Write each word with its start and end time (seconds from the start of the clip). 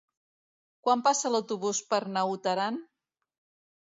Quan 0.87 1.03
passa 1.09 1.31
l'autobús 1.35 1.83
per 1.93 1.99
Naut 2.17 2.53
Aran? 2.55 2.85